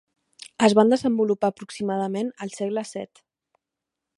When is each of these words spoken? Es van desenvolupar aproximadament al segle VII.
Es 0.67 0.73
van 0.77 0.93
desenvolupar 0.93 1.51
aproximadament 1.53 2.33
al 2.47 2.55
segle 2.57 2.85
VII. 2.95 3.25